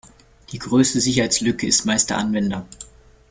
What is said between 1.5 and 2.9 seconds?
ist meist der Anwender.